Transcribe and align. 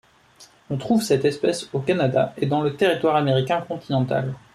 On 0.71 0.77
trouve 0.77 1.03
cette 1.03 1.25
espèce 1.25 1.69
au 1.73 1.79
Canada 1.79 2.33
et 2.37 2.47
dans 2.47 2.63
le 2.63 2.75
territoire 2.75 3.15
américain 3.17 3.61
continental. 3.61 4.33